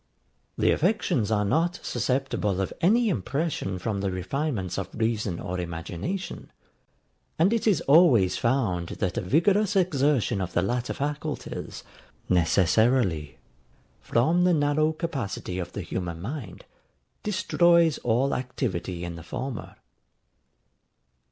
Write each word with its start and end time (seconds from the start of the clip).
The 0.57 0.71
affections 0.71 1.29
are 1.29 1.45
not 1.45 1.79
susceptible 1.83 2.59
of 2.59 2.73
any 2.81 3.07
impression 3.07 3.77
from 3.77 4.01
the 4.01 4.09
refinements 4.09 4.79
of 4.79 4.89
reason 4.95 5.39
or 5.39 5.59
imagination; 5.59 6.51
and 7.37 7.53
it 7.53 7.67
is 7.67 7.81
always 7.81 8.35
found 8.35 8.87
that 8.89 9.15
a 9.19 9.21
vigorous 9.21 9.75
exertion 9.75 10.41
of 10.41 10.53
the 10.53 10.63
latter 10.63 10.93
faculties, 10.95 11.83
necessarily, 12.27 13.37
from 13.99 14.43
the 14.43 14.55
narrow 14.55 14.91
capacity 14.91 15.59
of 15.59 15.73
the 15.73 15.83
human 15.83 16.19
mind, 16.19 16.65
destroys 17.21 17.99
all 17.99 18.33
activity 18.33 19.05
in 19.05 19.17
the 19.17 19.21
former. 19.21 19.75